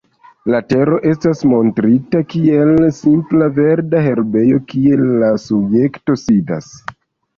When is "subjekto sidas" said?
5.49-6.73